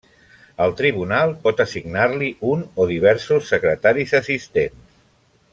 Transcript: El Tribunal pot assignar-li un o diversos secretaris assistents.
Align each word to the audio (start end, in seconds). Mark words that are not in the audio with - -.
El 0.63 0.71
Tribunal 0.79 1.33
pot 1.43 1.61
assignar-li 1.67 2.31
un 2.55 2.65
o 2.85 2.89
diversos 2.95 3.53
secretaris 3.55 4.19
assistents. 4.25 4.93